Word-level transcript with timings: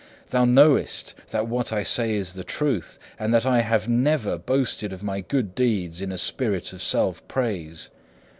Thou 0.31 0.45
knowest 0.45 1.13
that 1.29 1.45
what 1.47 1.71
I 1.71 1.83
say 1.83 2.15
is 2.15 2.33
the 2.33 2.43
truth, 2.43 2.97
and 3.19 3.31
that 3.35 3.45
I 3.45 3.61
have 3.61 3.87
never 3.87 4.39
boasted 4.39 4.91
of 4.93 5.03
my 5.03 5.19
good 5.21 5.53
deeds 5.53 6.01
in 6.01 6.11
a 6.11 6.17
spirit 6.17 6.73
of 6.73 6.81
self 6.81 7.27
praise. 7.27 7.91